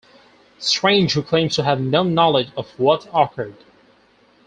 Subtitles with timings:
[0.57, 3.63] Strange who claims to have no knowledge of what occurred.